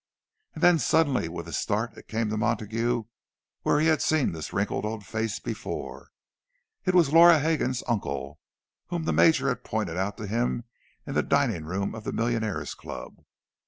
And 0.55 0.63
then 0.63 0.79
suddenly, 0.79 1.29
with 1.29 1.47
a 1.47 1.53
start, 1.53 1.95
it 1.95 2.07
came 2.07 2.31
to 2.31 2.35
Montague 2.35 3.03
where 3.61 3.79
he 3.79 3.85
had 3.85 4.01
seen 4.01 4.31
this 4.31 4.51
wrinkled 4.51 4.83
old 4.83 5.05
face 5.05 5.37
before. 5.39 6.09
It 6.85 6.95
was 6.95 7.13
Laura 7.13 7.37
Hegan's 7.37 7.83
uncle, 7.87 8.39
whom 8.87 9.03
the 9.03 9.13
Major 9.13 9.47
had 9.49 9.63
pointed 9.63 9.97
out 9.97 10.17
to 10.17 10.25
him 10.25 10.63
in 11.05 11.13
the 11.13 11.21
dining 11.21 11.65
room 11.65 11.93
of 11.93 12.03
the 12.03 12.13
Millionaires' 12.13 12.73
Club! 12.73 13.19